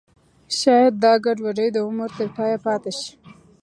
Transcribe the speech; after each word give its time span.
ښایي 0.57 0.87
دا 1.03 1.13
ګډوډي 1.25 1.67
د 1.73 1.77
عمر 1.87 2.09
تر 2.17 2.27
پایه 2.35 2.57
پاتې 2.65 2.91
شي. 2.99 3.11